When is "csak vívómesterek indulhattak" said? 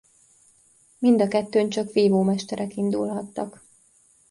1.69-3.63